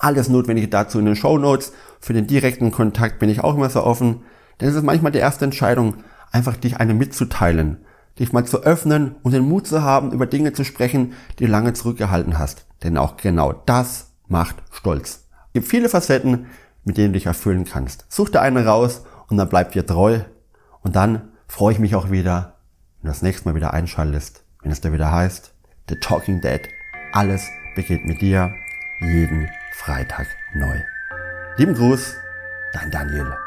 Alles 0.00 0.28
Notwendige 0.28 0.66
dazu 0.66 0.98
in 0.98 1.04
den 1.04 1.14
Show 1.14 1.38
Notes. 1.38 1.72
Für 2.00 2.14
den 2.14 2.26
direkten 2.26 2.72
Kontakt 2.72 3.20
bin 3.20 3.28
ich 3.28 3.44
auch 3.44 3.54
immer 3.54 3.70
so 3.70 3.80
offen. 3.84 4.24
Denn 4.60 4.68
es 4.68 4.74
ist 4.74 4.82
manchmal 4.82 5.12
die 5.12 5.20
erste 5.20 5.44
Entscheidung, 5.44 5.98
einfach 6.32 6.56
dich 6.56 6.78
eine 6.78 6.94
mitzuteilen, 6.94 7.76
dich 8.18 8.32
mal 8.32 8.44
zu 8.44 8.64
öffnen 8.64 9.14
und 9.22 9.30
den 9.30 9.44
Mut 9.44 9.68
zu 9.68 9.84
haben, 9.84 10.10
über 10.10 10.26
Dinge 10.26 10.52
zu 10.52 10.64
sprechen, 10.64 11.12
die 11.38 11.44
du 11.44 11.50
lange 11.52 11.74
zurückgehalten 11.74 12.40
hast. 12.40 12.66
Denn 12.82 12.98
auch 12.98 13.18
genau 13.18 13.52
das 13.52 14.10
macht 14.26 14.56
stolz. 14.72 15.28
Es 15.46 15.52
gibt 15.52 15.68
viele 15.68 15.88
Facetten, 15.88 16.46
mit 16.82 16.96
denen 16.96 17.12
du 17.12 17.20
dich 17.20 17.26
erfüllen 17.26 17.64
kannst. 17.64 18.04
Such 18.08 18.30
dir 18.30 18.40
eine 18.40 18.66
raus 18.66 19.04
und 19.28 19.36
dann 19.36 19.48
bleib 19.48 19.70
dir 19.70 19.86
treu. 19.86 20.18
Und 20.82 20.96
dann 20.96 21.28
freue 21.48 21.72
ich 21.72 21.78
mich 21.78 21.94
auch 21.94 22.10
wieder, 22.10 22.56
wenn 23.00 23.08
du 23.08 23.12
das 23.12 23.22
nächste 23.22 23.48
Mal 23.48 23.54
wieder 23.54 23.72
einschaltest, 23.72 24.44
wenn 24.62 24.72
es 24.72 24.80
da 24.80 24.92
wieder 24.92 25.12
heißt, 25.12 25.54
The 25.88 25.96
Talking 26.00 26.40
Dead. 26.40 26.68
Alles 27.12 27.48
beginnt 27.74 28.04
mit 28.06 28.20
dir, 28.20 28.52
jeden 29.00 29.48
Freitag 29.72 30.26
neu. 30.54 30.80
Lieben 31.56 31.74
Gruß, 31.74 32.16
dein 32.72 32.90
Daniel. 32.90 33.45